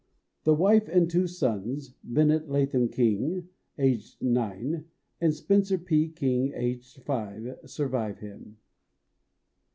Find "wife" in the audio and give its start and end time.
0.55-0.87